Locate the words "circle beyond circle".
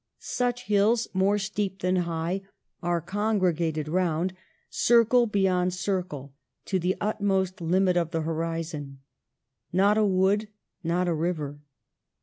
4.67-6.33